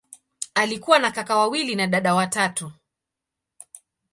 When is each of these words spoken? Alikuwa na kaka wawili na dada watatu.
Alikuwa 0.53 0.99
na 0.99 1.11
kaka 1.11 1.37
wawili 1.37 1.75
na 1.75 1.87
dada 1.87 2.15
watatu. 2.15 2.71